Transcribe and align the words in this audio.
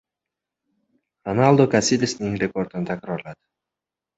Ronaldu 1.29 1.67
Kasilyasning 1.75 2.35
rekordini 2.45 2.91
takrorladi 2.91 3.41